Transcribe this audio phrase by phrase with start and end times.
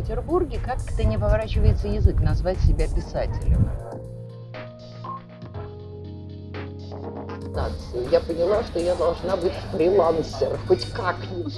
[0.00, 3.68] Петербурге как-то не поворачивается язык назвать себя писателем.
[8.10, 11.54] Я поняла, что я должна быть фрилансер, хоть как-нибудь.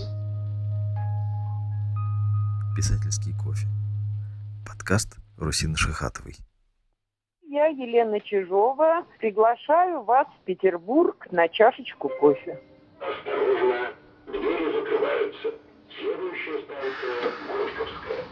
[2.77, 3.69] Писательский кофе.
[4.67, 6.35] Подкаст Русины Шихатовой.
[7.43, 12.61] Я, Елена Чижова, приглашаю вас в Петербург на чашечку кофе.
[12.99, 13.93] Осторожно,
[14.27, 15.49] двери закрываются.
[15.97, 18.32] Следующая станция Горьковская.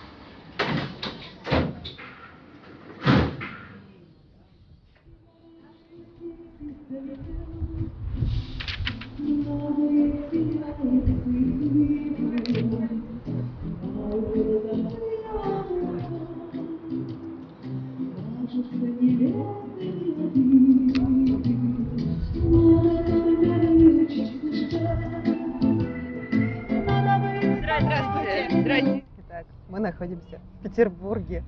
[30.01, 31.45] Находимся в Петербурге,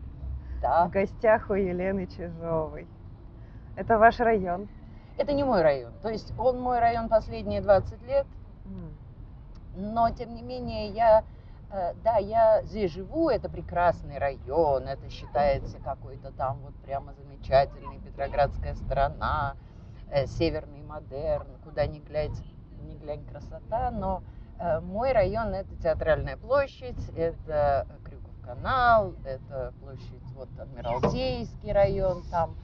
[0.61, 0.86] Да.
[0.86, 2.86] в гостях у Елены Чижовой.
[3.77, 4.69] Это ваш район.
[5.17, 5.92] Это не мой район.
[6.03, 8.27] То есть он мой район последние 20 лет,
[9.75, 11.25] но тем не менее я,
[11.70, 17.98] э, да, я здесь живу, это прекрасный район, это считается какой-то там вот прямо замечательный
[18.00, 19.55] Петроградская сторона,
[20.11, 22.34] э, северный модерн, куда ни глянь,
[22.83, 24.23] ни глянь красота, но
[24.58, 27.86] э, мой район это Театральная площадь, это
[28.44, 32.54] канал, это площадь вот Адмиралтейский район, там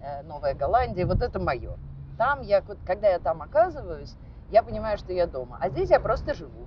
[0.00, 1.76] э, Новая Голландия, вот это мое.
[2.16, 4.14] Там я, когда я там оказываюсь,
[4.50, 5.58] я понимаю, что я дома.
[5.60, 6.66] А здесь я просто живу.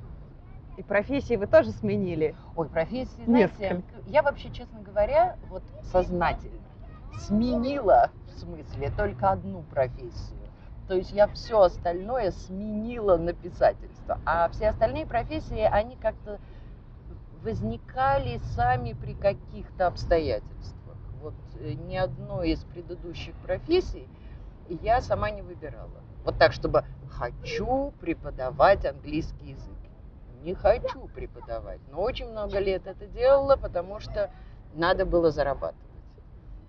[0.77, 2.35] И профессии вы тоже сменили.
[2.55, 4.09] Ой, профессии, знаете, Несколько.
[4.09, 6.61] я вообще, честно говоря, вот сознательно
[7.19, 10.37] сменила, в смысле, только одну профессию.
[10.87, 14.19] То есть я все остальное сменила на писательство.
[14.25, 16.39] А все остальные профессии, они как-то
[17.43, 20.97] возникали сами при каких-то обстоятельствах.
[21.21, 24.07] Вот э, ни одной из предыдущих профессий
[24.69, 25.89] я сама не выбирала.
[26.23, 29.71] Вот так, чтобы хочу преподавать английский язык.
[30.43, 34.31] Не хочу преподавать, но очень много лет это делала, потому что
[34.73, 35.77] надо было зарабатывать.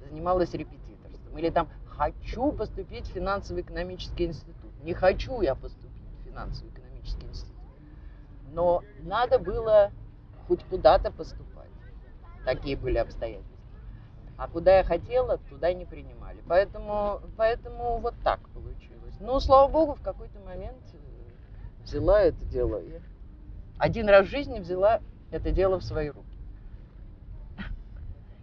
[0.08, 1.38] Занималась репетиторством.
[1.38, 4.72] Или там хочу поступить в финансово-экономический институт.
[4.82, 5.90] Не хочу я поступить
[6.20, 7.52] в финансово-экономический институт.
[8.52, 9.90] Но надо было
[10.52, 11.70] хоть куда-то поступать.
[12.44, 13.56] Такие были обстоятельства.
[14.36, 16.42] А куда я хотела, туда не принимали.
[16.46, 19.14] Поэтому, поэтому вот так получилось.
[19.18, 22.82] Ну, слава богу, в какой-то момент э, взяла это дело.
[22.82, 23.00] Я
[23.78, 26.28] один раз в жизни взяла это дело в свои руки.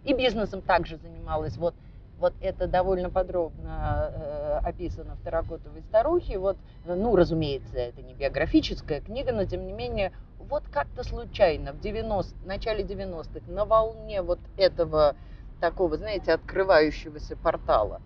[0.02, 1.56] И бизнесом также занималась.
[1.58, 1.74] Вот,
[2.18, 6.38] вот это довольно подробно э, описано в «Таракотовой старухе».
[6.38, 10.10] Вот, ну, разумеется, это не биографическая книга, но тем не менее,
[10.50, 15.14] вот как-то случайно в 90, начале 90-х на волне вот этого
[15.60, 18.02] такого, знаете, открывающегося портала,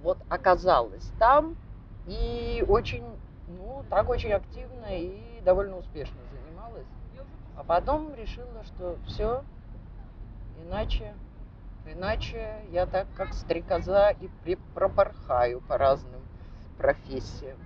[0.00, 1.56] вот оказалась там
[2.06, 3.04] и очень,
[3.48, 6.86] ну, так очень активно и довольно успешно занималась.
[7.56, 9.42] А потом решила, что все,
[10.62, 11.12] иначе,
[11.84, 16.22] иначе я так как стрекоза и пропорхаю по разным
[16.78, 17.58] профессиям.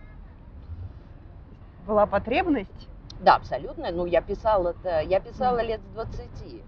[1.86, 2.88] Была потребность.
[3.24, 3.90] Да, абсолютно.
[3.90, 6.62] Ну, я писала-то, я писала лет с 20.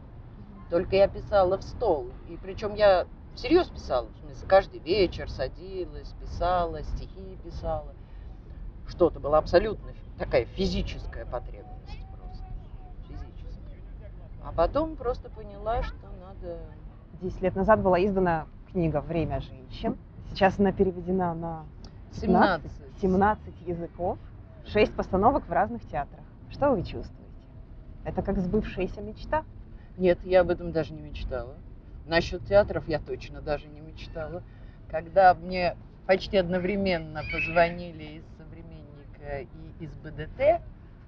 [0.70, 2.10] Только я писала в стол.
[2.30, 4.08] И причем я всерьез писала.
[4.08, 7.92] В смысле, каждый вечер садилась, писала, стихи писала.
[8.88, 12.44] Что-то была абсолютно такая физическая потребность просто.
[13.06, 13.78] Физическая.
[14.42, 16.58] А потом просто поняла, что надо...
[17.20, 19.98] 10 лет назад была издана книга «Время женщин».
[20.30, 21.64] Сейчас она переведена на
[22.12, 22.70] 17.
[23.02, 24.16] 17 языков,
[24.66, 26.25] 6 постановок в разных театрах.
[26.50, 27.32] Что вы чувствуете?
[28.04, 29.44] Это как сбывшаяся мечта?
[29.96, 31.56] Нет, я об этом даже не мечтала.
[32.04, 34.42] Насчет театров я точно даже не мечтала.
[34.88, 40.62] Когда мне почти одновременно позвонили из «Современника» и из БДТ,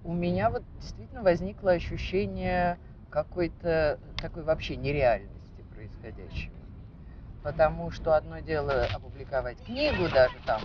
[0.05, 2.79] у меня вот действительно возникло ощущение
[3.11, 6.57] какой-то такой вообще нереальности происходящего.
[7.43, 10.63] Потому что одно дело опубликовать книгу даже там,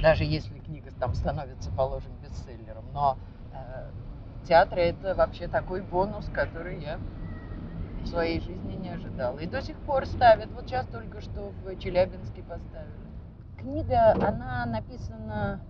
[0.00, 2.12] даже если книга там становится, положим,
[2.92, 3.16] но
[3.52, 3.90] э,
[4.46, 6.98] театр это вообще такой бонус, который я
[8.02, 9.38] в своей жизни не ожидала.
[9.38, 10.50] И до сих пор ставят.
[10.52, 12.92] Вот сейчас только что в Челябинске поставили.
[13.58, 15.60] Книга, она написана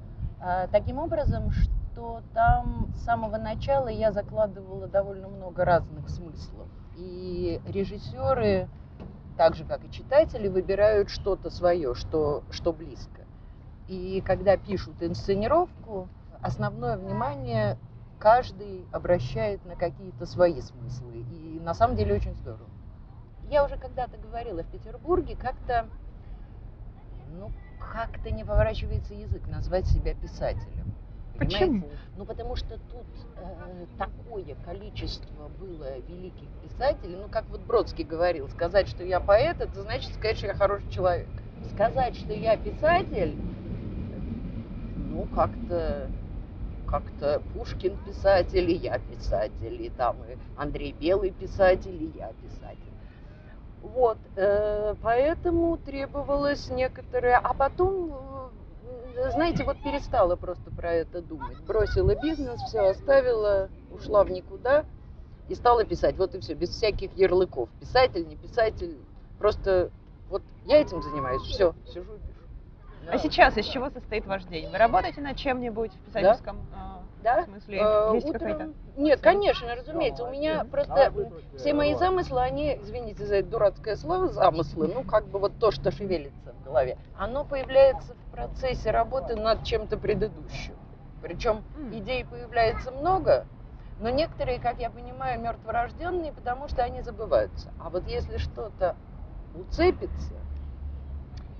[0.40, 6.68] э, таким образом, что там с самого начала я закладывала довольно много разных смыслов.
[6.96, 8.68] И режиссеры,
[9.36, 13.22] так же как и читатели, выбирают что-то свое, что, что близко.
[13.88, 16.08] И когда пишут инсценировку,
[16.42, 17.78] основное внимание
[18.18, 21.24] каждый обращает на какие-то свои смыслы.
[21.32, 22.68] И на самом деле очень здорово.
[23.50, 25.88] Я уже когда-то говорила в Петербурге, как-то,
[27.38, 27.50] ну,
[27.92, 30.92] как-то не поворачивается язык назвать себя писателем.
[31.38, 31.66] Понимаете?
[31.66, 31.88] Почему?
[32.16, 33.06] Ну, потому что тут
[33.36, 37.16] э, такое количество было великих писателей.
[37.16, 40.90] Ну, как вот Бродский говорил, сказать, что я поэт, это значит сказать, что я хороший
[40.90, 41.28] человек.
[41.72, 43.36] Сказать, что я писатель,
[44.96, 46.10] ну, как-то
[46.90, 52.78] как-то Пушкин писатель, и я писатель, и там и Андрей Белый писатель, и я писатель.
[53.82, 57.38] Вот, э, поэтому требовалось некоторое...
[57.38, 58.12] А потом,
[59.16, 61.58] э, знаете, вот перестала просто про это думать.
[61.64, 64.84] Бросила бизнес, все оставила, ушла в никуда
[65.48, 66.16] и стала писать.
[66.16, 67.68] Вот и все, без всяких ярлыков.
[67.80, 68.98] Писатель, не писатель.
[69.38, 69.90] Просто
[70.28, 72.27] вот я этим занимаюсь, все, сижу и
[73.10, 74.68] А сейчас из чего состоит ваш день?
[74.70, 77.44] Вы работаете над чем-нибудь в писательском а, Да?
[77.44, 77.78] смысле?
[77.80, 78.74] Э, Есть утром- какая-то?
[78.96, 80.24] Нет, конечно, разумеется.
[80.24, 81.12] У меня просто
[81.56, 85.70] все мои замыслы, они, извините за это дурацкое слово, замыслы, ну, как бы вот то,
[85.70, 90.74] что шевелится в голове, оно появляется в процессе работы над чем-то предыдущим.
[91.22, 91.62] Причем
[91.92, 93.46] идей появляется много,
[93.98, 97.72] но некоторые, как я понимаю, мертворожденные, потому что они забываются.
[97.78, 98.96] А вот если что-то
[99.54, 100.34] уцепится,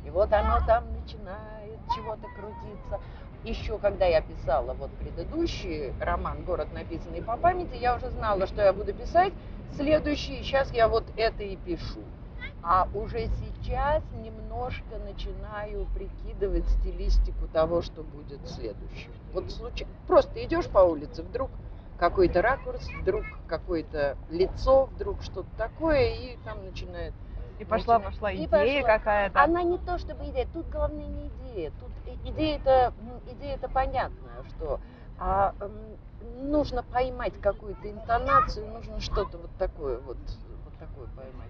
[0.04, 3.00] и вот оно там начинает чего-то крутиться.
[3.44, 8.62] Еще когда я писала вот предыдущий роман «Город, написанный по памяти», я уже знала, что
[8.62, 9.32] я буду писать
[9.76, 10.42] следующий.
[10.42, 12.02] Сейчас я вот это и пишу.
[12.62, 19.12] А уже сейчас немножко начинаю прикидывать стилистику того, что будет следующим.
[19.32, 19.86] Вот случай...
[20.06, 21.50] просто идешь по улице, вдруг
[21.98, 27.14] какой-то ракурс, вдруг какое-то лицо, вдруг что-то такое, и там начинает
[27.58, 28.98] И пошла, начинает- пошла и идея пошла.
[28.98, 29.42] какая-то.
[29.42, 31.72] она не то чтобы идея, тут главное не идея.
[31.80, 34.80] Тут и- идея-то, м, идея-то понятная, что
[35.20, 35.96] а, м,
[36.48, 40.16] нужно поймать какую-то интонацию, нужно что-то вот такое вот,
[40.64, 41.48] вот такое поймать.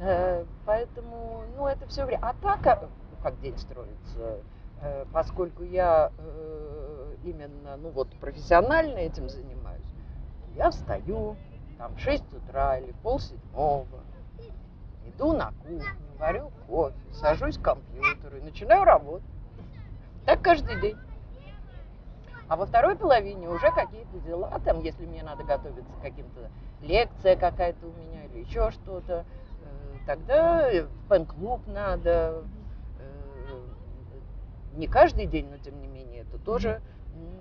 [0.00, 2.18] Э, Поэтому, ну, это все время.
[2.22, 2.80] А так, а,
[3.12, 4.40] ну, как день строится,
[4.80, 9.86] э, поскольку я э, именно, ну вот, профессионально этим занимаюсь,
[10.56, 11.36] я встаю
[11.78, 13.86] там в 6 утра или в полседьмого,
[15.14, 15.82] иду на кухню,
[16.18, 19.26] варю кофе, сажусь к компьютеру и начинаю работать.
[20.26, 20.96] Так каждый день.
[22.48, 26.50] А во второй половине уже какие-то дела, там, если мне надо готовиться к каким-то
[26.82, 29.24] лекция какая-то у меня или еще что-то,
[29.62, 32.44] э, тогда в фэн-клуб надо.
[32.98, 33.62] э,
[34.76, 36.82] Не каждый день, но тем не менее, это тоже,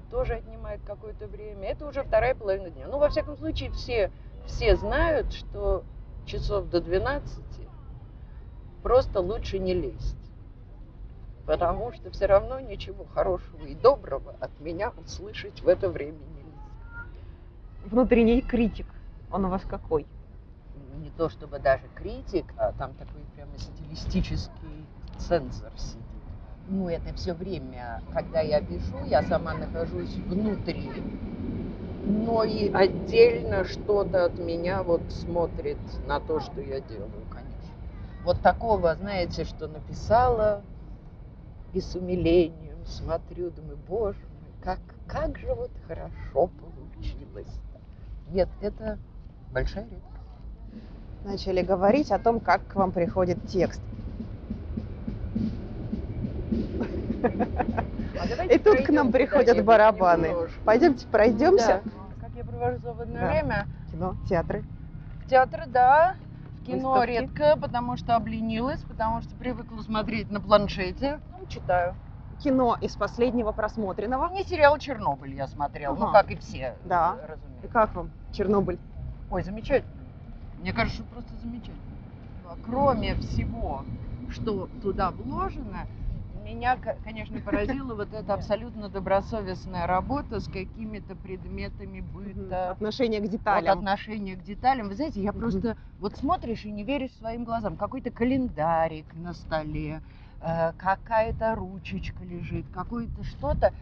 [0.10, 1.68] тоже отнимает какое-то время.
[1.68, 2.88] Это уже вторая половина дня.
[2.88, 4.12] Ну, во всяком случае, все,
[4.46, 5.84] все знают, что
[6.25, 7.52] часов до 12
[8.83, 10.18] просто лучше не лезть.
[11.45, 17.06] Потому что все равно ничего хорошего и доброго от меня услышать в это время нельзя.
[17.85, 18.88] Внутренний критик.
[19.31, 20.06] Он у вас какой?
[20.97, 24.86] Не то чтобы даже критик, а там такой прямо стилистический
[25.18, 26.03] цензор сидит.
[26.69, 30.89] Ну, это все время, когда я пишу, я сама нахожусь внутри,
[32.06, 35.77] но и отдельно что-то от меня вот смотрит
[36.07, 37.12] на то, что я делаю.
[38.24, 40.62] Вот такого, знаете, что написала,
[41.74, 47.53] и с умилением смотрю, думаю, боже мой, как, как же вот хорошо получилось.
[48.30, 48.98] Нет, это
[49.51, 50.03] большая редкость.
[51.25, 53.82] Начали говорить о том, как к вам приходит текст.
[58.20, 60.27] А И тут к нам приходят барабаны.
[60.27, 60.60] немножко.
[60.65, 61.82] Пойдемте пройдемся.
[61.84, 61.92] Да.
[62.22, 63.27] Как я провожу свободное Да.
[63.32, 63.68] время?
[63.92, 64.63] Кино, театры.
[65.25, 66.15] В театр, да.
[66.65, 67.10] Кино Выставки?
[67.12, 71.20] редко, потому что обленилась, потому что привыкла смотреть на планшете.
[71.32, 71.96] Ну, читаю.
[72.39, 74.29] Кино из последнего просмотренного.
[74.29, 76.12] Не сериал «Чернобыль» я смотрела, ну, Ага.
[76.22, 77.15] как и все, Да.
[77.22, 77.67] э, И разумеется.
[77.70, 78.79] как вам Чернобыль?
[79.29, 80.03] Ой, замечательно.
[80.58, 81.79] Мне кажется, что просто замечательно.
[82.63, 83.84] Кроме всего,
[84.29, 85.86] что туда вложено,
[86.43, 93.31] меня, конечно, поразила вот эта абсолютно добросовестная работа с какими-то предметами быта, Отношение к вот
[93.31, 93.77] деталям.
[93.79, 94.89] отношение к деталям.
[94.89, 97.77] Вы знаете, я просто вот смотришь и не веришь своим глазам.
[97.77, 100.01] Какой-то календарик на столе,
[100.41, 103.73] э, какая-то ручечка лежит, какое-то что-то.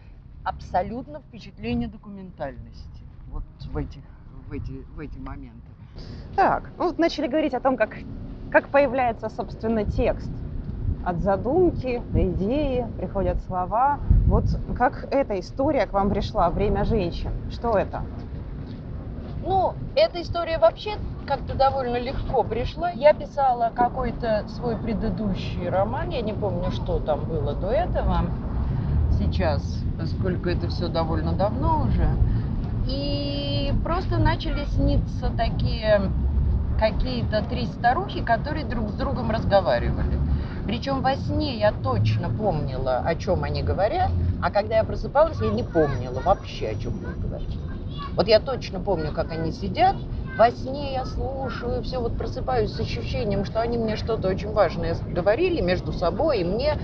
[0.44, 3.04] Абсолютно впечатление документальности.
[3.32, 4.02] Вот в, этих,
[4.48, 5.68] в, эти, в эти моменты.
[6.36, 7.98] Так, ну вот начали говорить о том, как,
[8.52, 10.32] как появляется, собственно, текст.
[11.04, 14.00] От задумки до идеи приходят слова.
[14.28, 14.46] Вот
[14.78, 17.32] как эта история к вам пришла, «Время женщин».
[17.52, 18.04] Что это?
[19.44, 20.92] Ну, эта история вообще
[21.26, 22.92] как-то довольно легко пришла.
[22.92, 28.22] Я писала какой-то свой предыдущий роман, я не помню, что там было до этого
[29.18, 29.62] сейчас,
[30.00, 32.08] поскольку это все довольно давно уже.
[32.88, 36.02] И просто начали сниться такие
[36.80, 40.18] какие-то три старухи, которые друг с другом разговаривали.
[40.72, 44.10] Причем во сне я точно помнила, о чем они говорят,
[44.42, 47.50] а когда я просыпалась, я не помнила вообще, о чем они говорят.
[48.16, 49.98] Вот я точно помню, как они сидят,
[50.38, 54.96] во сне я слушаю, все вот просыпаюсь с ощущением, что они мне что-то очень важное
[55.10, 56.78] говорили между собой и мне.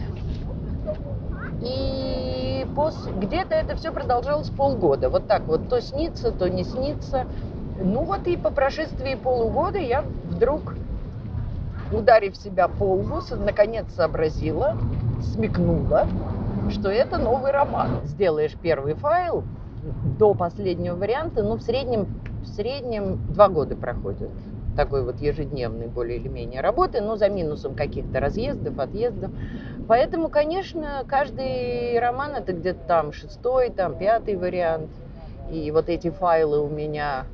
[1.62, 3.14] И после...
[3.14, 5.10] где-то это все продолжалось полгода.
[5.10, 7.26] Вот так вот, то снится, то не снится.
[7.80, 10.76] Ну вот и по прошествии полугода я вдруг,
[11.92, 14.78] ударив себя по лбу, наконец сообразила,
[15.22, 16.08] смекнула,
[16.70, 18.02] что это новый роман.
[18.06, 19.44] Сделаешь первый файл
[20.18, 22.08] до последнего варианта, ну в среднем,
[22.42, 24.30] в среднем два года проходит
[24.76, 29.32] такой вот ежедневной более или менее работы, но за минусом каких-то разъездов, отъездов.
[29.88, 34.92] Поэтому, конечно, каждый роман это где-то там шестой, там пятый вариант.
[35.52, 37.26] И вот эти файлы у меня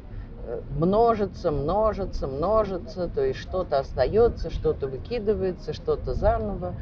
[0.70, 6.74] множатся, множатся, множатся, то есть что-то остается, что-то выкидывается, что-то заново.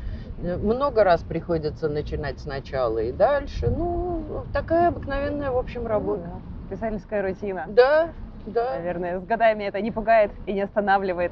[0.41, 3.69] Э, Много раз приходится начинать сначала и дальше.
[3.69, 6.23] Ну, такая обыкновенная, в общем, работа.
[6.25, 7.65] Ну да, Писательская рутина.
[7.67, 8.09] Да,
[8.45, 8.75] да.
[8.77, 11.31] Наверное, с годами это не пугает и не останавливает.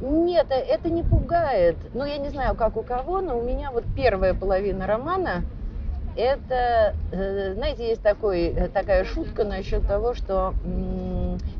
[0.00, 1.76] Нет, э, это не пугает.
[1.94, 5.42] Ну, я не знаю, как у кого, но у меня вот первая половина романа,
[6.16, 10.54] это, э, знаете, есть такой, э, такая шутка насчет того, что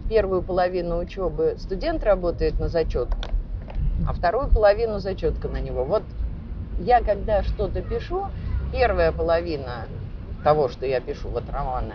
[0.09, 3.17] первую половину учебы студент работает на зачетку,
[4.07, 5.85] а вторую половину зачетка на него.
[5.85, 6.03] Вот
[6.81, 8.27] я, когда что-то пишу,
[8.73, 9.87] первая половина
[10.43, 11.95] того, что я пишу, вот романа,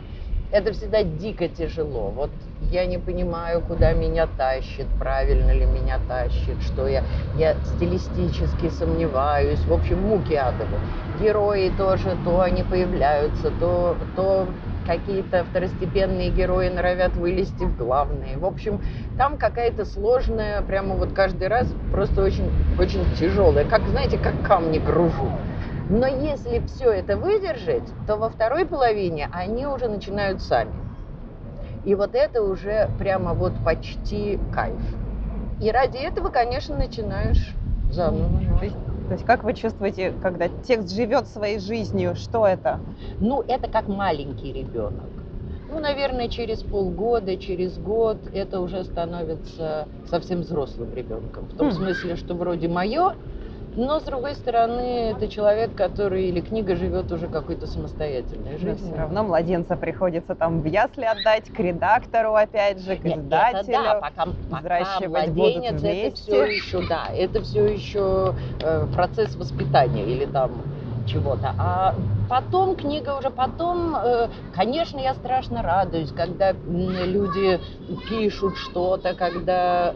[0.55, 2.11] это всегда дико тяжело.
[2.15, 2.29] Вот
[2.71, 7.03] я не понимаю, куда меня тащит, правильно ли меня тащит, что я,
[7.37, 9.59] я стилистически сомневаюсь.
[9.65, 10.77] В общем, муки адовы.
[11.19, 14.47] Герои тоже, то они появляются, то, то
[14.87, 18.37] какие-то второстепенные герои норовят вылезти в главные.
[18.37, 18.81] В общем,
[19.17, 23.65] там какая-то сложная, прямо вот каждый раз просто очень, очень тяжелая.
[23.65, 25.31] Как, знаете, как камни гружу.
[25.89, 30.73] Но если все это выдержать, то во второй половине они уже начинают сами.
[31.83, 34.81] И вот это уже прямо вот почти кайф.
[35.59, 37.55] И ради этого, конечно, начинаешь
[37.89, 38.41] заново.
[38.59, 38.77] То есть,
[39.07, 42.81] то есть как вы чувствуете, когда текст живет своей жизнью, что это?
[43.19, 45.09] Ну, это как маленький ребенок.
[45.67, 51.47] Ну, наверное, через полгода, через год это уже становится совсем взрослым ребенком.
[51.47, 51.73] В том Хм.
[51.73, 53.15] смысле, что вроде мое,
[53.75, 58.77] но с другой стороны, это человек, который или книга живет уже какой-то самостоятельной Но жизнью.
[58.77, 63.61] все равно младенца приходится там в ясли отдать, к редактору опять же, к Нет, издателю.
[63.61, 66.11] Это да, пока, пока взращивать будут младенец, это вместе.
[66.21, 70.51] все еще, да, это все еще э, процесс воспитания или там
[71.05, 71.53] чего-то.
[71.57, 71.95] А
[72.27, 77.59] потом книга уже потом, э, конечно, я страшно радуюсь, когда люди
[78.09, 79.95] пишут что-то, когда,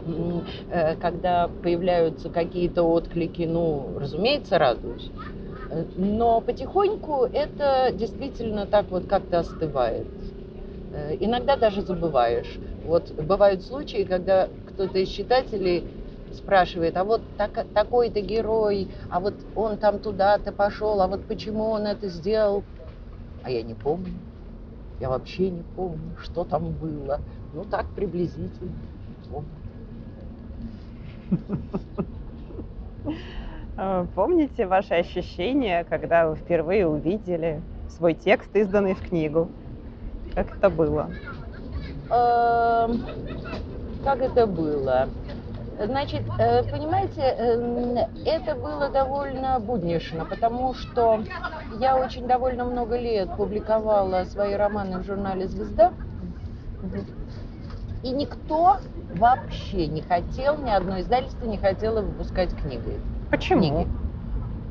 [0.68, 5.10] э, когда появляются какие-то отклики, ну, разумеется, радуюсь.
[5.96, 10.08] Но потихоньку это действительно так вот как-то остывает.
[10.92, 12.58] Э, Иногда даже забываешь.
[12.84, 15.84] Вот бывают случаи, когда кто-то из читателей
[16.32, 21.70] спрашивает, а вот так- такой-то герой, а вот он там туда-то пошел, а вот почему
[21.70, 22.64] он это сделал?
[23.42, 24.20] А я не помню.
[25.00, 27.20] Я вообще не помню, что там было.
[27.52, 28.74] Ну так приблизительно.
[29.28, 29.48] помню.
[33.76, 39.48] Э, Помните ваши ощущения, когда вы впервые увидели свой текст, изданный в книгу?
[40.34, 41.10] Как это было?
[42.10, 43.04] Эм,
[44.04, 45.08] Как это было?
[45.82, 47.96] Значит, э, понимаете, эм,
[48.26, 51.24] это было довольно буднично, потому что
[51.78, 55.92] я очень довольно много лет публиковала свои романы в журнале «Звезда»,
[58.02, 58.76] и никто
[59.14, 63.00] вообще не хотел, ни одно издательство не хотело выпускать книги.
[63.30, 63.60] Почему?
[63.60, 63.88] Книги.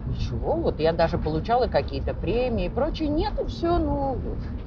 [0.06, 3.10] Ничего, вот я даже получала какие-то премии и прочее.
[3.10, 4.18] Нет, и все, ну,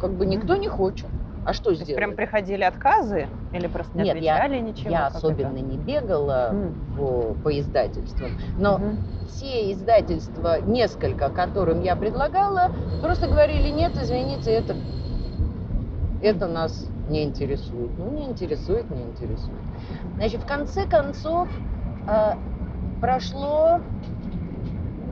[0.00, 1.08] как бы никто не хочет.
[1.44, 1.96] А что сделать?
[1.96, 4.90] прям приходили отказы или просто не Нет, я- отвечали ничего?
[4.90, 5.60] Я особенно это?
[5.64, 6.76] не бегала М.
[6.94, 8.98] по, по издательствам, но Мгм.
[9.40, 12.70] те издательства, несколько, которым я предлагала,
[13.00, 14.76] просто говорили, нет, извините, это,
[16.20, 17.98] это нас не интересует.
[17.98, 19.62] Ну, не интересует, не интересует.
[20.16, 21.48] Значит, в конце концов,
[22.06, 22.34] э,
[23.00, 23.80] прошло,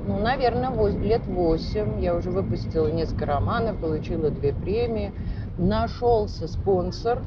[0.07, 1.99] ну, наверное, вось- лет восемь.
[2.01, 5.13] Я уже выпустила несколько романов, получила две премии.
[5.61, 7.23] Нашелся спонсор,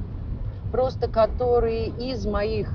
[0.71, 2.67] просто который из моих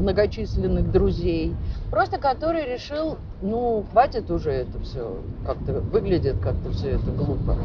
[0.00, 1.54] многочисленных друзей,
[1.92, 5.16] просто который решил, ну, хватит уже это все,
[5.46, 7.56] как-то выглядит как-то все это глупо.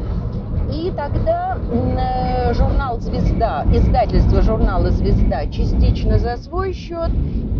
[0.72, 7.10] И тогда э, журнал «Звезда», издательство журнала «Звезда» частично за свой счет,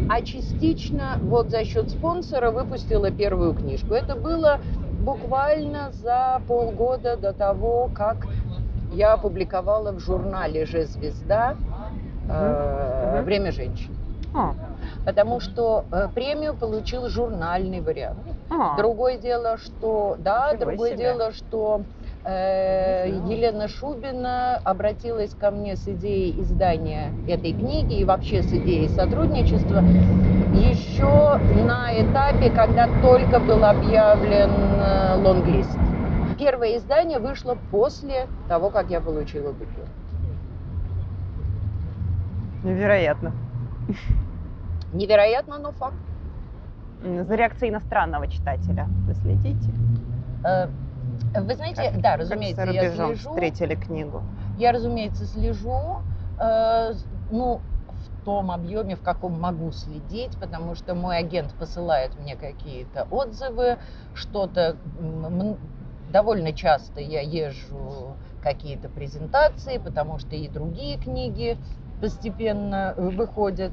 [0.08, 3.94] а частично вот за счет спонсора выпустила первую книжку.
[3.94, 4.60] Это было
[5.04, 8.26] буквально за полгода до того, как
[8.96, 11.54] я опубликовала в журнале же «Звезда»
[12.28, 13.22] э.
[13.24, 13.94] «Время женщин».
[14.34, 14.54] А,
[15.04, 18.18] Потому что э, премию получил журнальный вариант.
[18.50, 20.98] а, Другое дело, что да, Ничего другое себе.
[20.98, 21.82] дело, что
[22.24, 23.08] э.
[23.08, 29.82] Елена Шубина обратилась ко мне с идеей издания этой книги и вообще с идеей сотрудничества
[30.54, 34.50] еще на этапе, когда только был объявлен
[34.80, 35.78] э, лонглист.
[36.38, 39.86] Первое издание вышло после того, как я получила диплом.
[42.62, 43.32] невероятно.
[44.92, 45.96] Невероятно, но факт.
[47.00, 49.70] За реакцией иностранного читателя вы следите?
[50.44, 50.66] Э,
[51.38, 53.30] Вы знаете, Как- да, как разумеется, за я слежу.
[53.30, 54.22] встретили книгу.
[54.56, 55.98] Я, разумеется, слежу,
[56.40, 56.92] э,
[57.30, 63.06] ну, в том объеме, в каком могу следить, потому что мой агент посылает мне какие-то
[63.10, 63.78] отзывы,
[64.14, 64.76] что-то
[66.12, 71.58] довольно часто я езжу какие-то презентации, потому что и другие книги
[72.00, 73.72] постепенно э, выходят.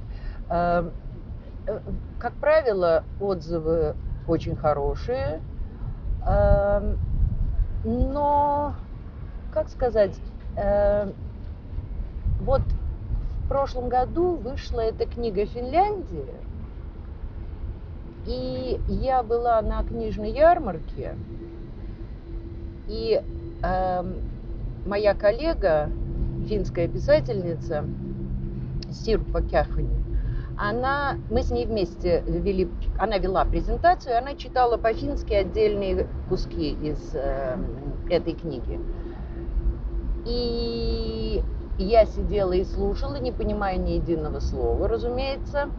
[0.49, 0.89] Э,
[1.67, 1.79] э,
[2.19, 3.95] Как правило, отзывы
[4.27, 5.41] очень хорошие,
[7.83, 8.73] но,
[9.53, 10.17] как сказать,
[12.39, 16.35] вот в прошлом году вышла эта книга «Финляндия»,
[18.25, 21.17] и я была на книжной ярмарке,
[22.87, 23.21] и
[23.63, 24.15] эм,
[24.85, 25.89] моя коллега,
[26.47, 27.85] финская писательница
[28.91, 30.03] Сирпа Кяхани,
[30.57, 37.15] она, мы с ней вместе вели, она вела презентацию, она читала по-фински отдельные куски из
[37.15, 37.57] э,
[38.09, 38.79] этой книги.
[40.25, 41.43] И
[41.79, 45.69] я сидела и слушала, не понимая ни единого слова, разумеется.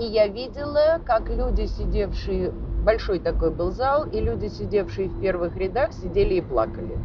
[0.00, 5.56] И я видела, как люди, сидевшие, большой такой был зал, и люди, сидевшие в первых
[5.56, 6.98] рядах, сидели и плакали.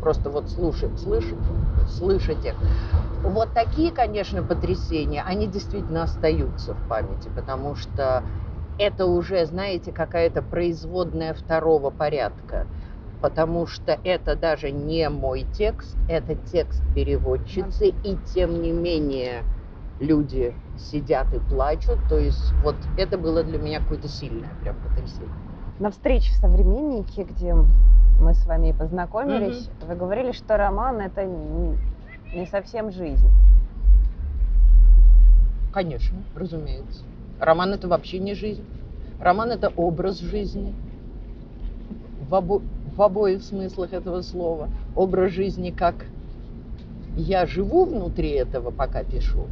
[0.00, 2.54] Просто вот слушать, слышать, их.
[3.22, 8.22] Вот такие, конечно, потрясения, они действительно остаются в памяти, потому что
[8.78, 12.66] это уже, знаете, какая-то производная второго порядка.
[13.20, 19.42] Потому что это даже не мой текст, это текст переводчицы, и тем не менее
[20.00, 21.98] люди сидят и плачут.
[22.08, 25.28] То есть вот это было для меня какое-то сильное прям потрясение.
[25.78, 31.76] На встрече в «Современнике», где мы с вами познакомились, вы говорили, что роман– это н-
[32.34, 33.28] не совсем жизнь.
[35.72, 37.04] Конечно, разумеется.
[37.38, 38.64] Роман это вообще не жизнь.
[39.20, 40.74] Роман это образ жизни.
[42.28, 42.62] В, обо-
[42.96, 44.68] в обоих смыслах этого слова.
[44.96, 46.06] Образ жизни как
[47.16, 49.46] я живу внутри этого, пока пишу.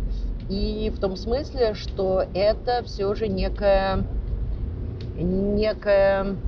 [0.48, 4.06] И в том смысле, что это все же некая,
[5.14, 6.38] некая,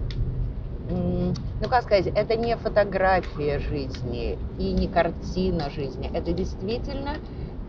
[0.88, 1.34] ну
[1.68, 6.10] как сказать, это не фотография жизни и не картина жизни.
[6.12, 7.18] Это действительно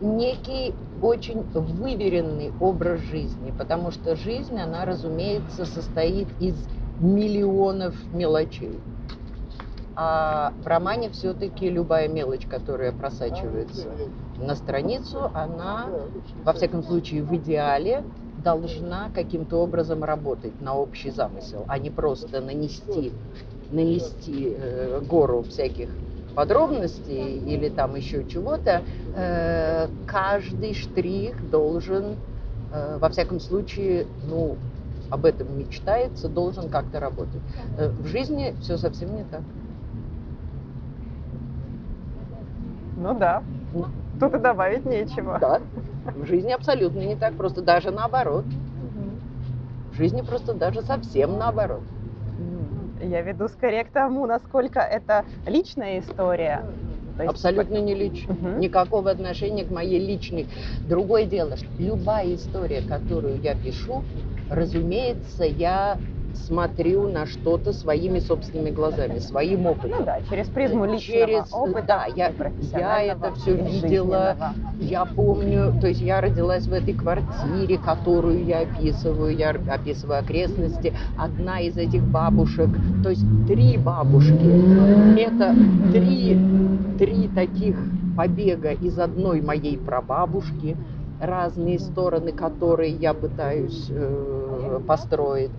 [0.00, 6.66] некий очень выверенный образ жизни, потому что жизнь, она, разумеется, состоит из
[6.98, 8.80] миллионов мелочей.
[9.94, 14.00] А в романе все-таки любая мелочь, которая просачивается
[14.38, 15.94] на страницу, она,
[16.44, 22.40] во всяком случае, в идеале должна каким-то образом работать на общий замысел, а не просто
[22.40, 23.18] нанести,
[23.68, 25.98] нанести э, гору всяких
[26.34, 32.22] подробностей или там еще чего-то, э, каждый штрих должен,
[32.70, 34.62] э, во всяком случае, ну,
[35.10, 37.44] об этом мечтается, должен как-то работать.
[37.76, 39.44] Э, в жизни все совсем не так.
[43.02, 43.44] Ну да,
[44.18, 45.38] тут и добавить нечего.
[45.40, 45.60] Да,
[46.14, 48.46] в жизни абсолютно не так, просто даже наоборот.
[49.90, 51.84] В жизни просто даже совсем наоборот.
[53.00, 56.64] Я веду скорее к тому, насколько это личная история.
[57.16, 58.34] То есть Абсолютно не лично.
[58.34, 58.60] Мгм.
[58.60, 60.48] Никакого отношения к моей личной.
[60.86, 64.06] Другое дело, что любая история, которую я пишу,
[64.48, 66.00] разумеется, я
[66.34, 70.00] смотрю на что-то своими собственными глазами, своим опытом.
[70.00, 71.84] Ну да, через призму личного Через- опыта.
[71.86, 72.32] да, я-
[72.72, 74.36] я это всё и видела.
[74.78, 80.94] Я помню, то есть я родилась в этой квартире, которую я описываю, я описываю окрестности.
[81.16, 82.68] Одна из этих бабушек,
[83.02, 85.54] то есть три бабушки, это
[85.92, 86.38] три,
[86.98, 87.76] три таких
[88.16, 90.76] побега из одной моей прабабушки,
[91.22, 95.52] разные стороны, которые я пытаюсь э, построить.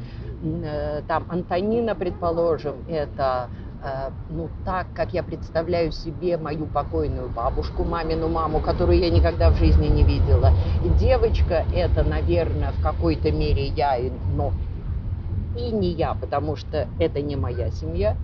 [0.43, 3.49] Э, Там Антонина, предположим, это
[3.81, 9.49] э, ну, так, как я представляю себе мою покойную бабушку, мамину маму, которую я никогда
[9.49, 10.51] в жизни не видела.
[10.85, 13.97] И девочка это, наверное, в какой-то мере я,
[14.35, 14.51] но
[15.55, 18.17] и не я, потому что это не моя семья.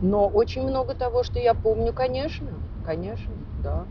[0.00, 2.48] Но очень много того, что я помню, конечно,
[2.84, 3.84] конечно, да.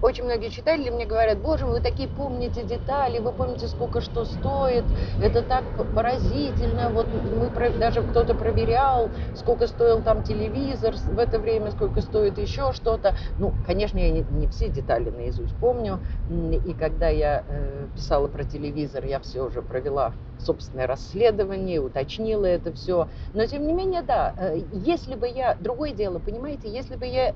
[0.00, 4.92] Очень многие читатели мне говорят, боже вы такие помните детали, вы помните, сколько что стоит,
[5.18, 11.72] это так поразительно, вот мы даже кто-то проверял, сколько стоил там телевизор в это время,
[11.72, 13.16] сколько стоит еще что-то.
[13.36, 18.44] Ну, конечно, я не, не все детали наизусть помню, и когда я э, писала про
[18.44, 23.08] телевизор, я все уже провела собственное расследование, уточнила это все.
[23.32, 27.34] Но тем не менее, да, э, если бы я, другое дело, понимаете, если бы я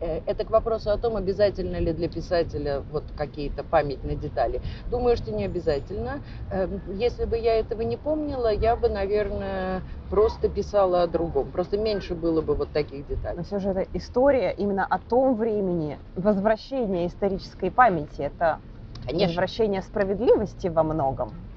[0.00, 4.62] Это к вопросу о том, обязательно ли для писателя вот какие-то памятные детали.
[4.86, 6.22] Думаю, что не обязательно.
[6.50, 11.50] Эм, Если бы я этого не помнила, я бы, наверное, просто писала о другом.
[11.52, 13.36] Просто меньше было бы вот таких деталей.
[13.36, 18.22] Но все же это история именно о том времени, возвращение исторической памяти.
[18.22, 18.62] Это
[19.04, 19.46] Конечно.
[19.46, 21.48] возвращение справедливости во многом.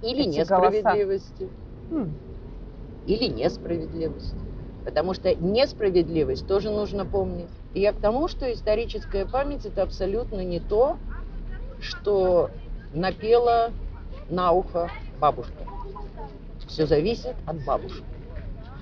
[0.00, 1.02] Или эти голоса.
[1.04, 1.54] несправедливости.
[1.92, 2.20] М,
[3.06, 4.47] Или несправедливости.
[4.84, 7.50] Потому что несправедливость тоже нужно помнить.
[7.74, 10.96] И я к тому, что историческая память это абсолютно не то,
[11.80, 12.50] что
[12.92, 13.72] напела
[14.28, 15.66] на ухо бабушка.
[16.66, 18.04] Все зависит от бабушки.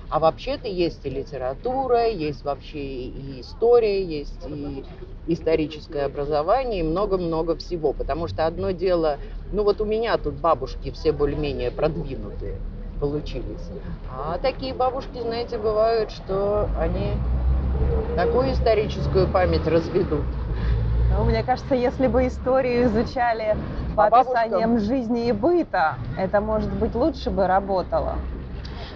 [0.09, 4.85] А вообще-то есть и литература, есть вообще и история, есть и
[5.25, 7.91] историческое образование, и много-много всего.
[7.91, 9.17] Потому что одно дело,
[9.51, 12.61] ну вот у меня тут бабушки все более-менее продвинутые
[12.99, 13.69] получились.
[14.09, 17.11] А такие бабушки, знаете, бывают, что они
[18.15, 20.23] такую историческую память разведут.
[21.15, 23.55] Ну, мне кажется, если бы историю изучали
[23.95, 24.35] по По бабушкам.
[24.35, 28.15] описаниям жизни и быта, это, может быть, лучше бы работало.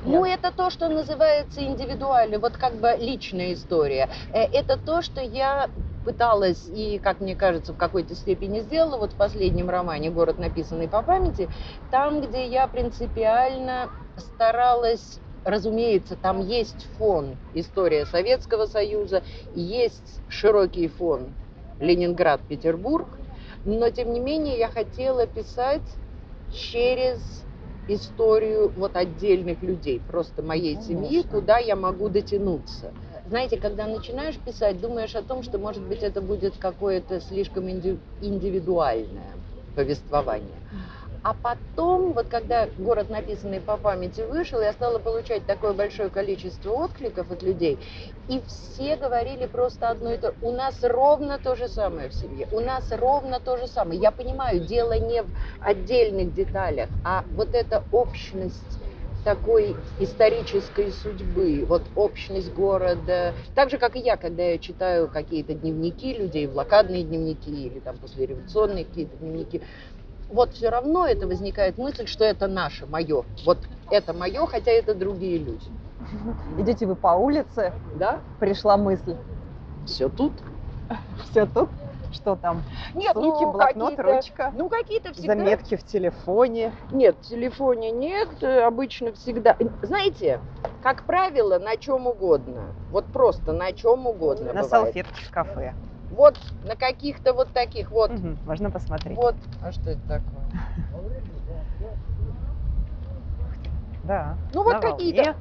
[0.04, 4.10] Ну, это то, что называется индивидуально, вот как бы личная история.
[4.34, 5.70] Э, Это то, что я
[6.04, 10.88] пыталась и, как мне кажется, в какой-то степени сделала вот в последнем романе «Город, написанный
[10.88, 11.50] по памяти»,
[11.90, 19.24] там, где я принципиально старалась Разумеется, там есть фон история Советского Союза,
[19.56, 21.36] есть широкий фон
[21.80, 23.18] Ленинград, Петербург,
[23.64, 25.98] но тем не менее я хотела писать
[26.52, 27.48] через
[27.88, 31.32] историю вот отдельных людей, просто моей семьи, Конечно.
[31.32, 32.94] куда я могу дотянуться.
[33.24, 38.00] Знаете, когда начинаешь писать, думаешь о том, что, может быть, это будет какое-то слишком инди-
[38.20, 39.38] индивидуальное
[39.76, 40.60] повествование.
[41.24, 46.72] А потом, вот когда город, написанный по памяти, вышел, я стала получать такое большое количество
[46.72, 47.86] откликов от людей,
[48.28, 50.36] и все говорили просто одно и то.
[50.42, 52.48] У нас ровно то же самое в семье.
[52.50, 54.02] У нас ровно то же самое.
[54.02, 58.81] Я понимаю, дело не в отдельных деталях, а вот эта общность
[59.24, 63.34] такой исторической судьбы, вот общность города.
[63.56, 67.98] Так же, как и я, когда я читаю какие-то дневники людей, блокадные дневники или там
[67.98, 69.62] послереволюционные какие-то дневники,
[70.30, 73.24] вот все равно это возникает мысль, что это наше, мое.
[73.46, 75.66] Вот это мое, хотя это другие люди.
[76.58, 78.22] Идете вы по улице, Да?
[78.40, 79.16] пришла мысль.
[79.86, 80.34] Все тут.
[81.30, 81.70] Все тут?
[82.12, 82.64] Что там?
[82.94, 85.36] Нет, Сумки, ну, блокнот, ручка, Ну, какие-то всегда...
[85.36, 86.74] заметки в телефоне.
[86.92, 89.56] Нет, в телефоне нет, э, обычно всегда.
[89.82, 90.40] Знаете,
[90.82, 92.74] как правило, на чем угодно.
[92.90, 94.70] Вот просто на чем угодно На бывает.
[94.94, 95.74] салфетке в кафе.
[96.10, 98.12] Вот на каких-то вот таких вот.
[98.12, 99.18] Мгм, Можно посмотреть.
[99.18, 99.36] Вот.
[99.62, 100.44] А что это такое?
[104.04, 104.36] Да.
[104.52, 105.36] Ну, вот какие-то-.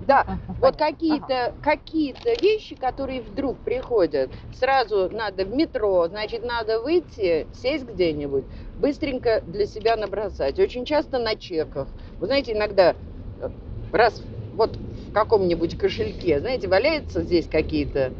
[0.00, 4.32] Да, Ага, вот какие-то какие-то вещи, которые вдруг приходят.
[4.50, 10.58] Сразу надо в метро, значит, надо выйти, сесть где-нибудь, быстренько для себя набросать.
[10.58, 11.94] Очень часто на чеках.
[12.18, 12.96] Вы знаете, иногда
[13.38, 13.50] э,
[13.92, 18.16] раз вот в каком-нибудь кошельке, знаете, валяются здесь какие-то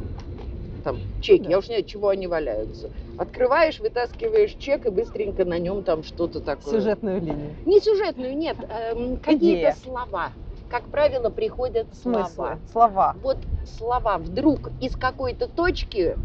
[0.82, 1.50] там чеки, Да.
[1.50, 2.90] я уж не знаю, чего они валяются.
[3.16, 6.76] Открываешь, вытаскиваешь чек и быстренько на нем там что-то такое.
[6.76, 7.56] Сюжетную линию.
[7.64, 10.36] Не сюжетную, нет, эм, какие-то слова.
[10.74, 12.24] Как правило, приходят слова.
[12.24, 13.16] Смыслы, слова.
[13.22, 13.36] Вот
[13.78, 16.16] слова вдруг из какой-то точки,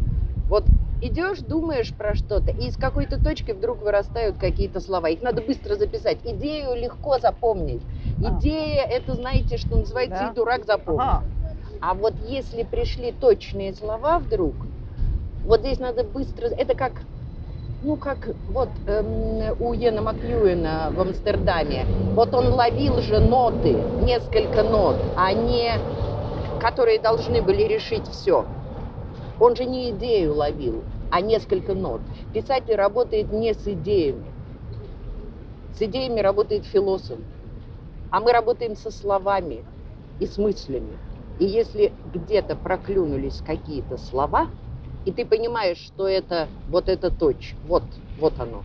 [0.48, 0.64] вот
[1.00, 5.08] идешь, думаешь про что-то, и из какой-то точки вдруг вырастают какие-то слова.
[5.08, 6.18] Их надо быстро записать.
[6.24, 7.80] Идею легко запомнить.
[8.26, 8.40] А.
[8.40, 10.30] Идея, это знаете, что называется, Да.
[10.32, 11.00] и дурак запомнит.
[11.00, 11.24] Ага.
[11.80, 14.56] А вот если пришли точные слова вдруг,
[15.44, 16.94] вот здесь надо быстро, это как,
[17.82, 24.62] ну как вот эм, у Йена Макьюина в Амстердаме, вот он ловил же ноты, несколько
[24.62, 25.72] нот, а не,
[26.60, 28.44] которые должны были решить все.
[29.38, 32.02] Он же не идею ловил, а несколько нот.
[32.34, 34.30] Писатель работает не с идеями.
[35.74, 37.18] С идеями работает философ.
[38.10, 39.64] А мы работаем со словами
[40.18, 40.98] и с мыслями.
[41.38, 44.48] И если где-то проклюнулись какие-то слова,
[45.04, 47.84] и ты понимаешь, что это вот эта точка, вот,
[48.18, 48.62] вот оно,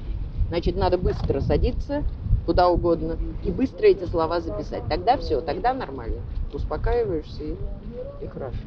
[0.49, 2.03] значит, надо быстро садиться
[2.45, 4.87] куда угодно и быстро эти слова записать.
[4.87, 6.21] Тогда все, тогда нормально.
[6.53, 7.55] Успокаиваешься и,
[8.21, 8.57] и хорошо.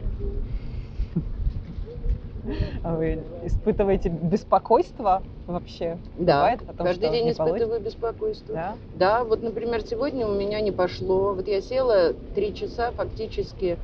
[2.82, 5.98] А вы испытываете беспокойство вообще?
[6.18, 7.84] Да, Бывает о том, каждый что день не испытываю получится?
[7.84, 8.54] беспокойство.
[8.54, 8.76] Да?
[8.94, 11.34] Да, вот, например, сегодня у меня не пошло.
[11.34, 13.78] Вот я села три часа фактически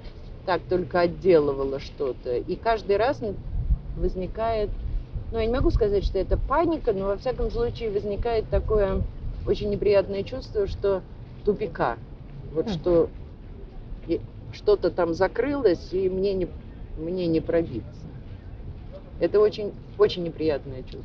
[0.47, 2.37] так только отделывала что-то.
[2.37, 3.20] И каждый раз
[3.94, 4.70] возникает,
[5.30, 9.02] ну, я не могу сказать, что это паника, но во всяком случае возникает такое
[9.44, 11.02] очень неприятное чувство, что
[11.44, 11.98] тупика.
[12.50, 12.80] Вот Мгм.
[12.80, 13.11] что
[14.52, 16.48] что-то там закрылось, и мне не,
[16.96, 18.09] мне не пробиться.
[19.18, 21.04] Это очень, очень неприятное чувство.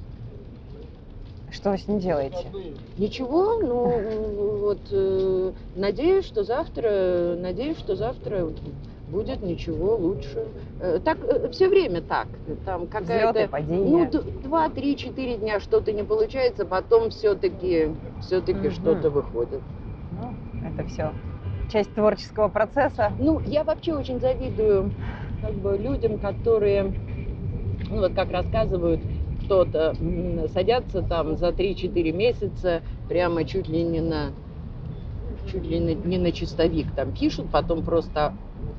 [1.51, 2.53] Что вы с ним делаете?
[2.97, 8.45] Ничего, ну вот э, надеюсь, что завтра, надеюсь, что завтра
[9.09, 10.47] будет ничего лучше.
[10.79, 11.19] Э, так
[11.51, 12.27] все время так,
[12.65, 14.09] там какая-то, ну
[14.43, 18.71] два, три, четыре дня что-то не получается, потом все-таки, все-таки Мгм.
[18.71, 19.61] что-то выходит.
[20.11, 21.13] Ну, это все
[21.69, 23.13] часть творческого процесса.
[23.19, 24.91] Ну, я вообще очень завидую
[25.41, 26.93] как бы людям, которые,
[27.89, 29.01] ну вот как рассказывают,
[29.45, 29.95] кто-то
[30.53, 34.33] садятся там за 3-4 месяца прямо чуть ли не на
[35.45, 38.33] чуть ли не на чистовик там пишут, потом просто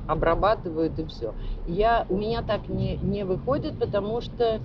[0.07, 1.35] обрабатывают и все.
[1.67, 4.61] Я, у меня так не, не выходит, потому что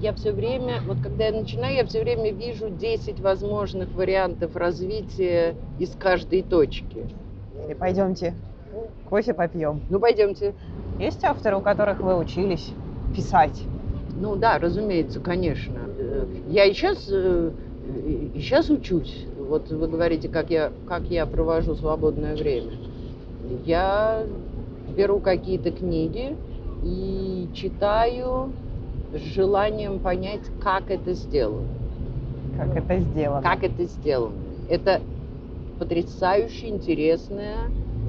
[0.00, 5.56] я все время, вот когда я начинаю, я все время вижу 10 возможных вариантов развития
[5.78, 7.06] из каждой точки.
[7.66, 8.34] Или пойдемте
[9.08, 9.80] кофе попьем.
[9.88, 10.54] Ну, пойдемте.
[10.98, 12.70] Есть авторы, у которых вы учились
[13.14, 13.62] писать?
[14.18, 15.78] Ну да, разумеется, конечно.
[16.48, 17.50] Я и сейчас, э,
[18.34, 19.26] и сейчас учусь.
[19.38, 22.72] Вот вы говорите, как я, как я провожу свободное время.
[23.64, 24.24] Я
[24.96, 26.36] беру какие-то книги
[26.84, 28.52] и читаю
[29.12, 31.66] с желанием понять, как это сделано.
[32.56, 33.42] Как это сделано?
[33.42, 34.34] Как это сделано.
[34.68, 35.00] Это
[35.78, 37.56] потрясающе интересное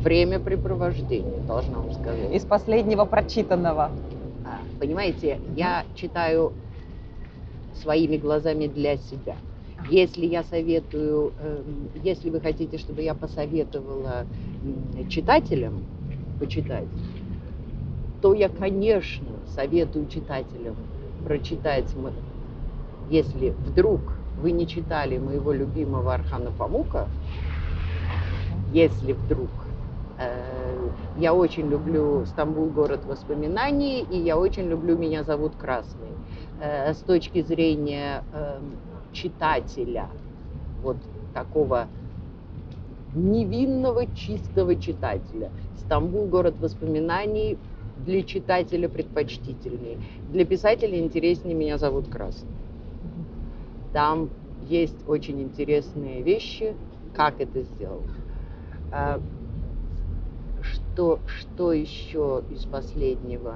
[0.02, 2.34] времяпрепровождение, должна вам сказать.
[2.34, 3.92] Из последнего прочитанного.
[4.46, 6.54] А, Понимаете, я читаю
[7.82, 9.36] своими глазами для себя.
[9.90, 14.28] Если я советую, эм, если вы хотите, чтобы я посоветовала
[15.10, 15.86] читателям
[16.40, 16.90] почитать,
[18.22, 20.76] то я, конечно, советую читателям
[21.24, 21.94] прочитать,
[23.10, 27.10] если вдруг вы не читали моего любимого Архана Памука,
[28.68, 29.50] если вдруг
[30.20, 36.10] Э, Я очень люблю Стамбул, город воспоминаний, и я очень люблю «Меня зовут Красный».
[36.60, 38.80] Э, С точки зрения эм,
[39.18, 40.10] читателя,
[40.84, 40.98] вот
[41.34, 41.88] такого
[43.16, 45.52] невинного, чистого читателя.
[45.80, 47.58] Стамбул, город воспоминаний
[48.06, 49.98] для читателя предпочтительней.
[50.32, 52.52] Для писателя интереснее «Меня зовут Красный».
[53.94, 54.30] Там
[54.70, 56.76] есть очень интересные вещи,
[57.16, 58.14] как это сделано.
[58.92, 59.20] А,
[60.62, 63.56] Что, что еще из последнего?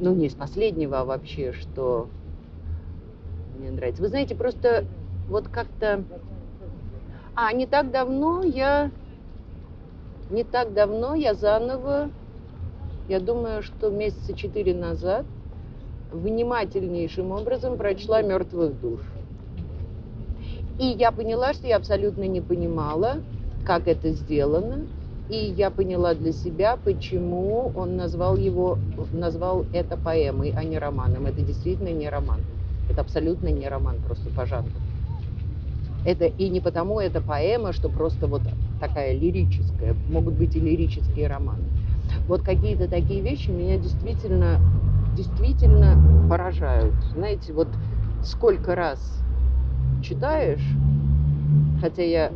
[0.00, 2.08] Ну, не из последнего, а вообще, что
[3.56, 4.02] мне нравится.
[4.02, 4.84] Вы знаете, просто
[5.28, 6.04] вот как-то...
[7.34, 8.90] А, не так давно я...
[10.30, 12.10] Не так давно я заново,
[13.08, 15.24] я думаю, что месяца четыре назад,
[16.12, 19.00] внимательнейшим образом прочла «Мертвых душ».
[20.80, 23.18] И я поняла, что я абсолютно не понимала,
[23.64, 24.86] как это сделано.
[25.28, 28.78] И я поняла для себя, почему он назвал его,
[29.12, 31.26] назвал это поэмой, а не романом.
[31.26, 32.40] Это действительно не роман.
[32.88, 34.80] Это абсолютно не роман, просто по жанру.
[36.04, 38.42] Это и не потому это поэма, что просто вот
[38.78, 39.96] такая лирическая.
[40.08, 41.64] Могут быть и лирические романы.
[42.28, 44.60] Вот какие-то такие вещи меня действительно,
[45.16, 46.94] действительно поражают.
[47.12, 47.68] Знаете, вот
[48.22, 49.20] сколько раз
[50.02, 50.64] читаешь,
[51.80, 52.32] хотя я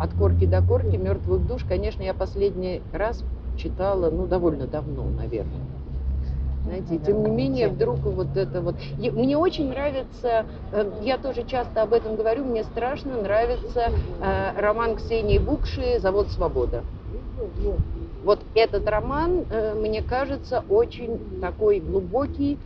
[0.00, 3.22] от корки до корки мертвых душ, конечно, я последний раз
[3.56, 5.87] читала, ну, довольно давно, наверное.
[6.68, 8.76] Знаете, и тем не менее, вдруг вот это вот...
[8.98, 14.96] Мне очень нравится, э, я тоже часто об этом говорю, мне страшно нравится э, роман
[14.96, 16.84] Ксении Букши «Завод Свобода».
[18.22, 22.58] Вот этот роман, э, мне кажется, очень такой глубокий,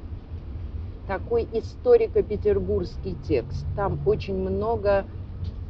[1.06, 3.64] такой историко-петербургский текст.
[3.76, 5.04] Там очень много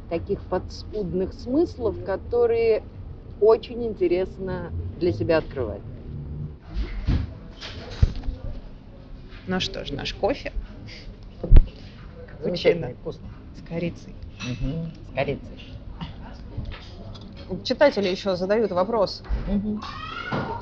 [0.08, 2.82] таких подспудных смыслов, которые
[3.42, 5.82] очень интересно для себя открывать.
[9.46, 10.52] Ну что ж, наш кофе.
[12.26, 13.28] Капучино вкусно.
[13.56, 14.14] с корицей.
[14.40, 15.58] С корицей.
[17.64, 19.22] читатели еще задают вопрос.
[19.48, 19.82] Мгм.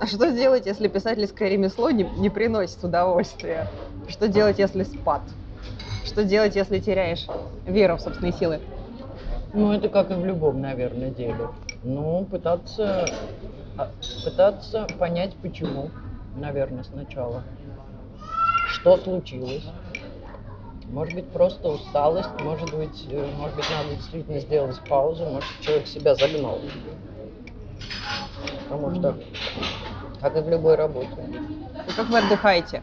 [0.00, 3.66] А что делать, если писательское ремесло не, не приносит удовольствия?
[4.08, 5.22] Что делать, если спад?
[6.04, 7.26] Что делать, если теряешь
[7.66, 8.60] веру в собственные силы?
[9.52, 11.48] Ну, это как и в любом, наверное, деле.
[11.82, 13.06] Ну, пытаться,
[13.76, 13.90] а,
[14.24, 15.90] пытаться понять, почему,
[16.34, 17.44] наверное, сначала.
[18.80, 19.64] Что случилось?
[20.90, 25.86] Может быть, просто усталость, может быть, э, может быть, надо действительно сделать паузу, может, человек
[25.86, 26.58] себя загнал.
[28.68, 29.18] Потому что,
[30.20, 31.28] как и в любой работе.
[31.86, 32.82] И как вы отдыхаете?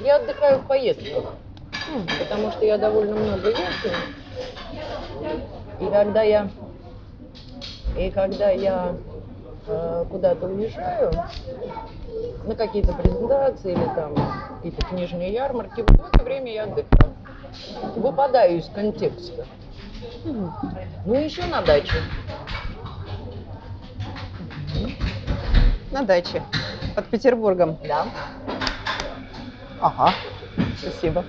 [0.00, 1.34] Я отдыхаю в поездках,
[2.18, 3.90] потому что я довольно много езжу.
[5.80, 6.48] И когда я,
[7.96, 8.96] и когда я
[9.66, 11.12] куда-то уезжаю,
[12.44, 14.14] на какие-то презентации или там
[14.56, 17.14] какие-то книжные ярмарки, вот в это время я отдыхаю.
[17.96, 19.46] Выпадаю из контекста.
[20.24, 21.94] Ну, еще на даче.
[25.90, 26.42] На даче.
[26.96, 27.78] Под Петербургом.
[27.86, 28.06] Да.
[29.80, 30.14] Ага.
[30.80, 31.24] Спасибо.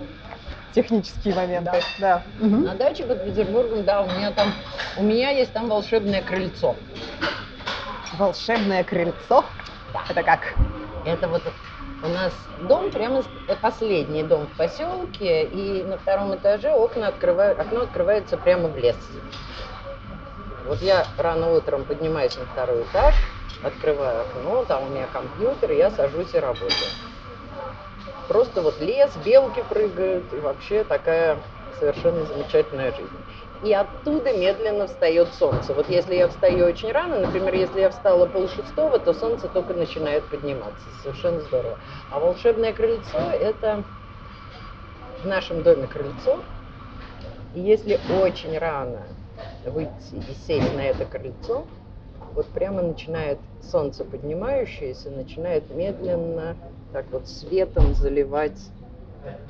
[0.73, 1.81] Технические моменты.
[1.99, 2.23] Да.
[2.39, 2.63] Мгм.
[2.63, 4.53] На даче под Петербургом, да, у меня там,
[4.97, 6.75] у меня есть там волшебное крыльцо.
[8.17, 9.43] Волшебное крыльцо.
[10.09, 10.55] Это как?
[11.03, 11.41] Это вот
[12.03, 17.59] у нас дом, прямо э, последний дом в поселке, и на втором этаже окна открываю,
[17.59, 18.97] окно открывается прямо в лес.
[20.65, 23.15] Вот я рано утром поднимаюсь на второй этаж,
[23.63, 26.91] открываю окно, там у меня компьютер, я сажусь и работаю.
[28.27, 31.39] Просто вот лес, белки прыгают, и вообще такая
[31.79, 33.25] совершенно замечательная жизнь.
[33.63, 35.73] И оттуда медленно встает солнце.
[35.73, 40.25] Вот если я встаю очень рано, например, если я встала полшестого, то солнце только начинает
[40.25, 40.89] подниматься.
[41.01, 41.77] Совершенно здорово.
[42.09, 43.85] А волшебное крыльцо– это
[45.21, 46.43] в нашем доме крыльцо.
[47.53, 49.03] И если очень рано
[49.65, 51.65] выйти и сесть на это крыльцо,
[52.35, 56.57] вот прямо начинает солнце поднимающееся, начинает медленно
[56.91, 58.59] так вот светом заливать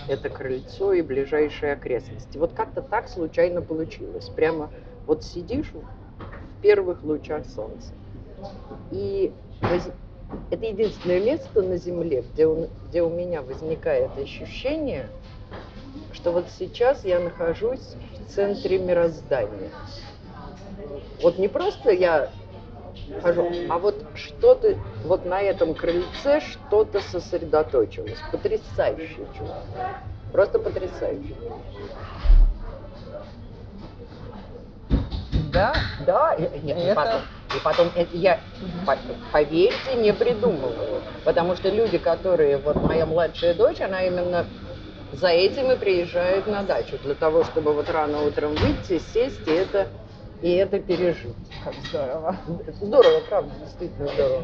[0.08, 2.38] это крыльцо и ближайшие окрестности.
[2.38, 4.30] Вот как-то так случайно получилось.
[4.30, 4.70] Прямо
[5.06, 7.94] вот сидишь в первых лучах солнца.
[8.92, 9.34] И
[10.50, 15.08] это единственное место на Земле, где у, где у меня возникает ощущение,
[16.12, 19.70] что вот сейчас я нахожусь в центре мироздания.
[21.22, 22.32] Вот не просто я
[23.22, 28.20] хожу, а вот что-то, вот на этом крыльце что-то сосредоточилось.
[28.32, 29.58] Потрясающее чувство.
[30.32, 31.36] Просто потрясающе.
[35.52, 35.76] Да,
[36.06, 37.22] да, и, нет, и Это- потом,
[37.56, 38.40] и потом это я,
[38.88, 38.98] по-
[39.32, 41.02] поверьте, не придумываю.
[41.24, 44.46] Потому что люди, которые, вот моя младшая дочь, она именно
[45.12, 49.52] за этим и приезжает на дачу, для того, чтобы вот рано утром выйти, сесть и
[49.52, 49.88] это,
[50.44, 51.36] и это пережить.
[51.64, 52.36] Как здорово.
[52.82, 54.44] Здорово, правда, действительно здорово.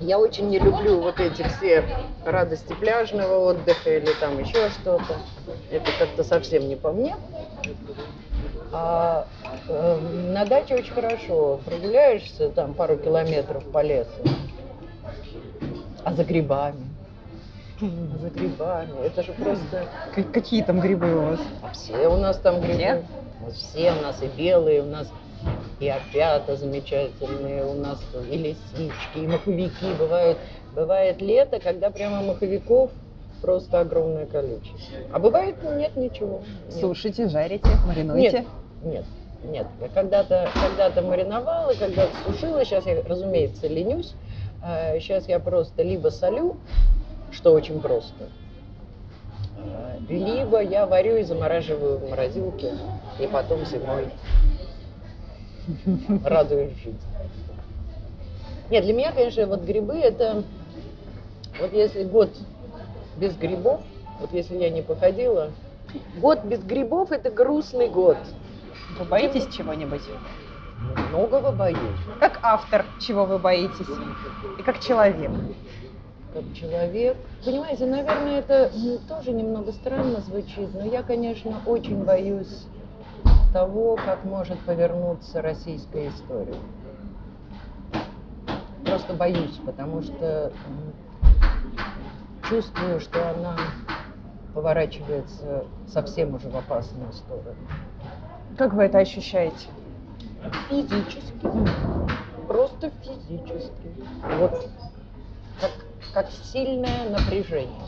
[0.00, 1.84] Я очень не люблю вот эти все
[2.24, 5.18] радости пляжного отдыха или там еще что-то.
[5.70, 7.16] Это как-то совсем не по мне.
[8.72, 9.26] А
[9.68, 9.98] э,
[10.32, 11.60] на даче очень хорошо.
[11.66, 14.10] Прогуляешься там пару километров по лесу.
[16.02, 16.87] А за грибами?
[17.80, 19.06] За грибами.
[19.06, 19.86] Это же просто...
[20.14, 21.40] К- Какие там грибы у вас?
[21.62, 22.76] А все у нас там грибы.
[22.76, 23.02] Все?
[23.40, 25.08] Вот все у нас и белые, у нас
[25.78, 30.38] и опята замечательные, у нас и лисички, и маховики бывают.
[30.74, 32.90] Бывает лето, когда прямо маховиков
[33.40, 34.98] просто огромное количество.
[35.12, 36.42] А бывает нет ничего.
[36.66, 36.80] Нет.
[36.80, 38.38] Сушите, жарите, маринуете?
[38.38, 38.46] Нет,
[38.82, 39.04] нет,
[39.44, 39.66] нет.
[39.80, 42.64] Я когда-то когда мариновала, когда-то сушила.
[42.64, 44.14] Сейчас я, разумеется, ленюсь.
[44.98, 46.56] Сейчас я просто либо солю,
[47.32, 48.28] что очень просто,
[49.56, 52.74] а, либо я варю и замораживаю в морозилке,
[53.18, 54.08] и потом зимой
[56.24, 56.98] радуюсь жизни.
[58.70, 60.44] Нет, для меня, конечно, вот грибы это...
[61.58, 62.30] Вот если год
[63.16, 63.80] без грибов,
[64.20, 65.50] вот если я не походила,
[66.20, 68.18] год без грибов это грустный год.
[68.98, 70.02] Вы боитесь чего-нибудь?
[71.10, 71.78] Многого боюсь.
[72.20, 73.86] Как автор, чего вы боитесь?
[74.58, 75.30] И как человек?
[76.32, 77.16] Как человек.
[77.44, 78.70] Понимаете, наверное, это
[79.08, 82.66] тоже немного странно звучит, но я, конечно, очень боюсь
[83.52, 86.56] того, как может повернуться российская история.
[88.84, 90.52] Просто боюсь, потому что
[92.48, 93.56] чувствую, что она
[94.54, 97.56] поворачивается совсем уже в опасную сторону.
[98.56, 99.68] Как вы это ощущаете?
[100.68, 101.48] Физически.
[102.46, 103.92] Просто физически.
[104.38, 104.68] Вот
[106.22, 107.80] как, сильное напряжение.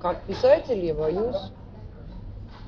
[0.00, 1.52] Как писатель я боюсь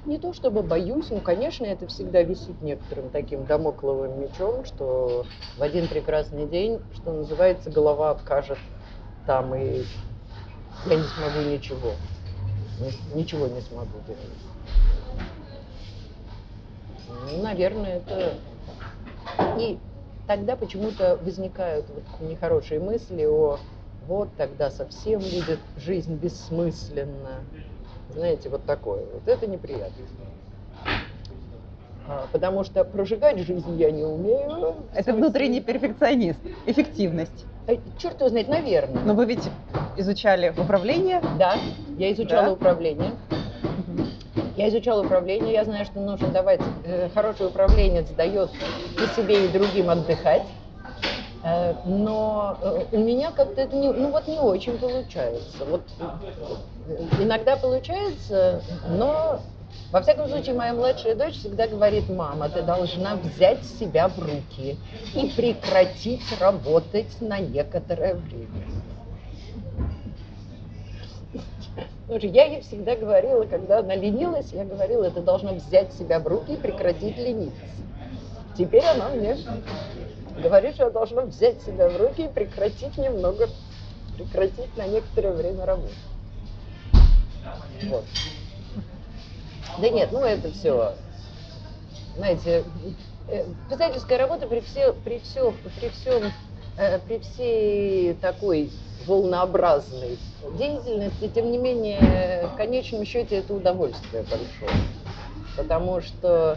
[0.05, 5.27] не то чтобы боюсь, но, конечно, это всегда висит некоторым таким домокловым мечом, что
[5.57, 8.59] в один прекрасный день, что называется, голова откажет
[9.27, 9.83] там, и
[10.87, 11.93] я не смогу ничего.
[12.81, 14.23] Ни- Ничего не смогу делать.
[17.33, 18.35] Ну, наверное, это...
[19.59, 19.79] И
[20.29, 23.59] тогда почему-то возникают вот нехорошие мысли о
[24.07, 27.41] вот тогда совсем будет жизнь бессмысленна.
[28.11, 29.05] Знаете, вот такое.
[29.13, 30.05] Вот это неприятно.
[32.07, 34.77] А, Потому что прожигать жизнь я не умею.
[34.95, 37.45] Это внутренний перфекционист, эффективность.
[37.99, 39.03] Черт его знает, наверное.
[39.05, 39.47] Но вы ведь
[39.97, 41.21] изучали управление.
[41.39, 41.57] Да,
[41.99, 42.53] я изучала Да?
[42.53, 43.13] управление.
[44.59, 48.51] Я изучала управление, я знаю, что нужно давать, э, хороший управленец дает
[48.97, 50.43] и себе, и другим отдыхать.
[51.45, 55.65] Э, но э, у меня как-то это не, ну вот не очень получается.
[55.65, 59.39] Вот э, иногда получается, но
[59.93, 64.77] во всяком случае моя младшая дочь всегда говорит, мама, ты должна взять себя в руки
[65.15, 68.67] и прекратить работать на некоторое время.
[72.09, 76.55] Я ей всегда говорила, когда она ленилась, я говорила, ты должна взять себя в руки
[76.55, 77.61] и прекратить лениться.
[78.57, 79.37] Теперь она мне
[80.43, 83.49] говорит, что я должна взять себя в руки и прекратить немного,
[84.17, 85.93] прекратить на некоторое время работу.
[87.85, 88.05] Вот.
[89.79, 90.95] Да нет, ну это все,
[92.17, 92.65] знаете,
[93.29, 96.33] э, писательская работа при все, при все, при всем,
[96.79, 98.73] э, при всей такой
[99.07, 100.19] волнообразной
[100.59, 104.73] деятельности, тем не менее, в конечном счете это удовольствие большое.
[105.57, 106.57] Потому что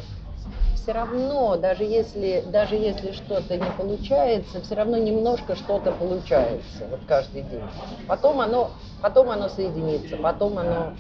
[0.76, 7.02] все равно, даже если, даже если что-то не получается, все равно немножко что-то получается вот
[7.08, 7.62] каждый день.
[8.08, 8.72] Потом оно,
[9.02, 10.94] потом оно соединится, потом оно,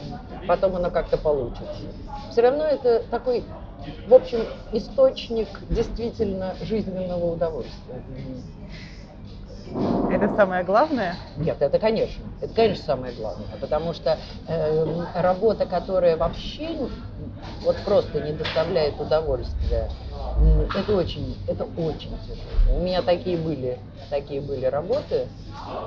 [0.47, 1.65] потом оно как-то получится.
[2.32, 3.43] Все равно это такой,
[4.07, 8.03] в общем, источник действительно жизненного удовольствия.
[10.09, 11.16] Это самое главное.
[11.38, 16.76] Нет, это конечно, это конечно самое главное, потому что э, работа, которая вообще
[17.64, 19.89] вот просто не доставляет удовольствия,
[20.76, 22.78] это очень, это очень тяжело.
[22.78, 25.28] У меня такие были, такие были работы,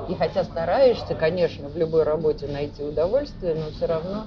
[0.08, 4.26] и хотя стараешься, конечно, в любой работе найти удовольствие, но все равно,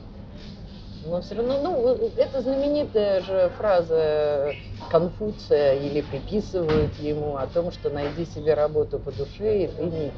[1.10, 4.55] но все равно, ну, это знаменитая же фраза
[4.91, 10.12] Конфуция или приписывают ему о том, что найди себе работу по душе, и ты ни,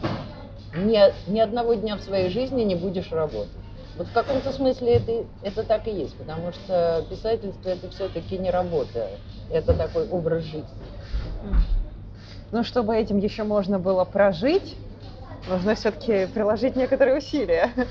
[0.76, 3.50] ни, ни одного дня в своей жизни не будешь работать.
[3.98, 8.50] Вот в каком-то смысле это, это так и есть, потому что писательство это все-таки не
[8.50, 9.10] работа,
[9.50, 10.68] это такой образ жизни.
[12.52, 14.76] Но чтобы этим еще можно было прожить,
[15.48, 17.72] нужно все-таки приложить некоторые усилия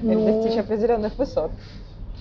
[0.00, 0.42] Ну.
[0.42, 1.52] достичь определенных высот,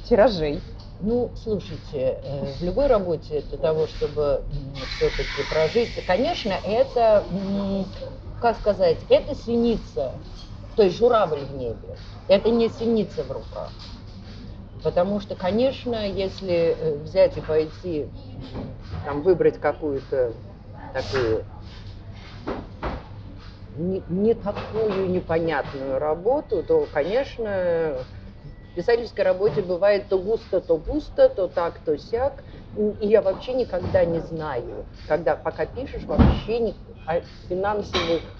[0.07, 0.59] тиражей.
[1.01, 4.43] Ну, слушайте, э, в любой работе для того, чтобы
[4.97, 7.23] все-таки прожить, конечно, это,
[8.39, 10.13] как сказать, это синица,
[10.75, 11.95] то есть журавль в небе.
[12.27, 13.71] Это не синица в руках.
[14.83, 18.07] Потому что, конечно, если э, взять и пойти,
[19.05, 20.33] там, выбрать какую-то
[20.93, 21.43] такую
[23.75, 27.95] не, не такую непонятную работу, то, конечно,
[28.73, 32.43] писательской работе бывает то густо, то пусто, то так, то сяк.
[32.75, 38.33] И я вообще никогда не знаю, когда пока пишешь, вообще не, о финансовых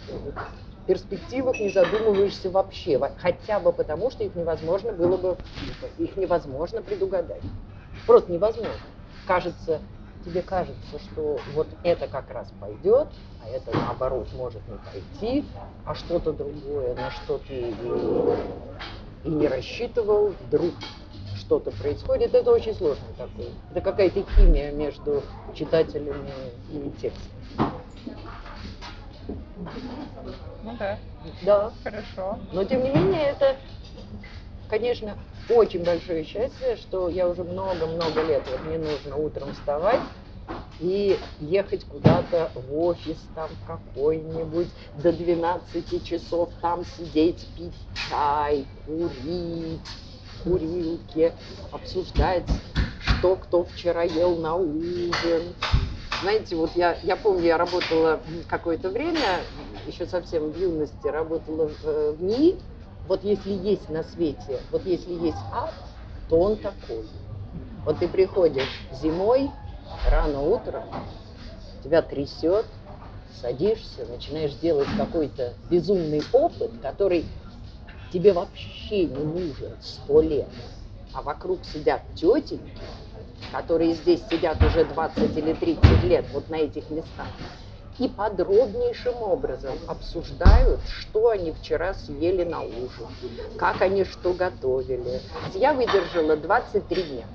[0.86, 5.39] перспективах не задумываешься вообще, во- хотя бы потому, что их невозможно было бы,
[5.97, 7.45] их невозможно предугадать.
[8.05, 8.91] Просто невозможно.
[9.23, 9.84] Кажется,
[10.21, 15.51] тебе кажется, что вот это как раз пойдет, а это наоборот может не пойти,
[15.84, 17.75] а что-то другое, на что ты
[19.24, 20.74] и, не рассчитывал, вдруг
[21.36, 23.47] что-то происходит, это очень сложно такое.
[23.72, 26.32] Это какая-то химия между читателями
[26.72, 27.32] и текстом.
[30.63, 30.97] Ну да,
[31.41, 32.39] Да, хорошо.
[32.53, 33.55] но тем не менее это,
[34.69, 35.17] конечно,
[35.49, 40.01] очень большое счастье, что я уже много-много лет, вот мне нужно утром вставать
[40.79, 47.75] и ехать куда-то в офис там какой-нибудь, до 12 часов там сидеть, пить
[48.09, 49.81] чай, курить,
[50.43, 51.33] курилки,
[51.71, 52.47] обсуждать,
[53.03, 55.55] что кто вчера ел на ужин.
[56.21, 59.41] Знаете, вот я, я помню, я работала какое-то время,
[59.87, 62.59] еще совсем в юности, работала в, э, в НИИ.
[63.07, 65.73] Вот если есть на свете, вот если есть ад,
[66.29, 67.05] то он такой.
[67.83, 69.49] Вот ты приходишь зимой,
[70.09, 70.83] рано утром,
[71.83, 72.65] тебя трясет,
[73.41, 77.25] садишься, начинаешь делать какой-то безумный опыт, который
[78.11, 80.49] тебе вообще не нужен сто лет.
[81.13, 82.83] а вокруг сидят тетеньки,
[83.51, 87.27] которые здесь сидят уже 20 или 30 лет, вот на этих местах,
[87.99, 93.07] и подробнейшим образом обсуждают, что они вчера съели на ужин,
[93.57, 95.21] как они что готовили.
[95.53, 97.27] Я выдержала 23 дня.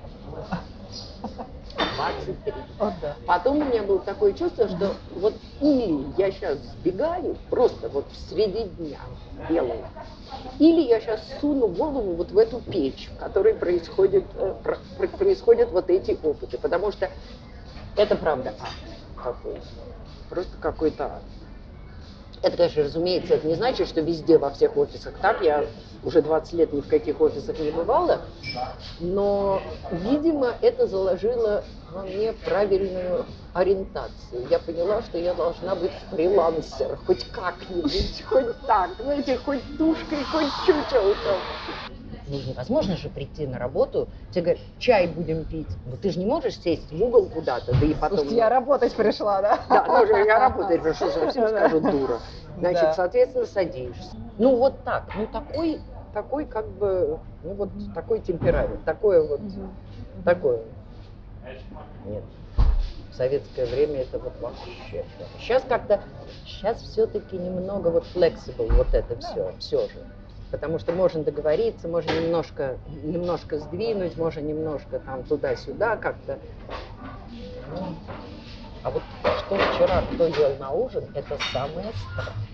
[1.79, 2.53] 23.
[2.79, 3.16] О, да.
[3.27, 8.64] Потом у меня было такое чувство, что вот или я сейчас сбегаю, просто вот среди
[8.64, 9.01] дня
[9.49, 9.85] делаю,
[10.59, 15.09] или я сейчас суну голову вот в эту печь, в которой происходит, э, про- про-
[15.09, 16.59] происходят вот эти опыты.
[16.59, 17.11] Потому что
[17.97, 18.74] это правда ад
[19.16, 19.61] какой-то.
[20.29, 21.22] Просто какой-то ад.
[22.43, 25.43] Это, конечно, разумеется, это не значит, что везде, во всех офисах так.
[25.43, 25.66] Я
[26.03, 28.20] уже 20 лет ни в каких офисах не бывала.
[29.01, 34.47] Но, видимо, это заложило во мне правильную ориентацию.
[34.51, 40.53] Я поняла, что я должна быть фрилансер, хоть как-нибудь, хоть так, знаете, хоть тушкой, хоть
[40.66, 41.40] чучелком.
[42.28, 45.68] Ну, невозможно же прийти на работу, тебе говорят, чай будем пить.
[45.84, 48.18] Ну, ты же не можешь сесть в угол куда-то, да и потом...
[48.18, 49.61] Слушайте, я работать пришла, да?
[49.68, 51.49] Да, ну, я работаю, потому что совсем Да.
[51.51, 52.20] скажут дура.
[52.57, 54.11] Значит, соответственно, садишься.
[54.39, 55.80] Ну, вот так, ну, такой,
[56.12, 59.41] такой как бы, ну, вот такой темперамент, такое вот,
[60.24, 60.61] такое.
[62.05, 62.22] Нет.
[63.11, 65.05] В советское время это вот вообще.
[65.39, 66.01] Сейчас как-то,
[66.45, 70.05] сейчас все-таки немного вот flexible вот это все, все же.
[70.51, 76.39] Потому что можно договориться, можно немножко, немножко сдвинуть, можно немножко там туда-сюда как-то.
[78.84, 79.03] А вот
[79.47, 82.47] что вчера кто ел на ужин, это самое страшное.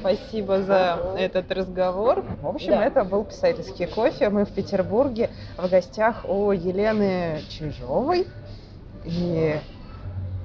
[0.00, 2.24] Спасибо за этот разговор.
[2.40, 2.84] В общем, Да.
[2.84, 4.28] это был писательский кофе.
[4.28, 8.26] Мы в Петербурге в гостях у Елены Чижовой.
[9.04, 9.58] И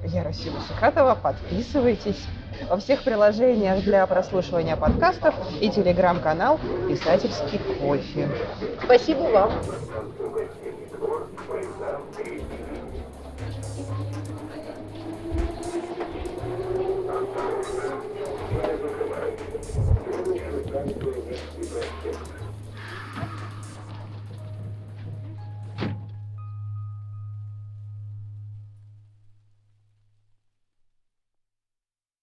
[0.06, 1.14] я Расима Шихатова.
[1.14, 2.26] Подписывайтесь
[2.68, 6.58] во всех приложениях для прослушивания подкастов и телеграм-канал
[6.88, 8.28] «Писательский кофе».
[8.84, 9.52] Спасибо вам.